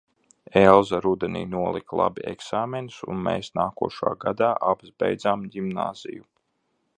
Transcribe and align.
Elza 0.59 0.99
rudenī 1.05 1.41
nolika 1.51 1.99
labi 1.99 2.25
eksāmenus 2.31 2.97
un 3.15 3.21
mēs 3.27 3.51
nākošā 3.61 4.15
gadā 4.25 4.49
abas 4.71 4.95
beidzām 5.05 5.45
ģimnāziju. 5.59 6.27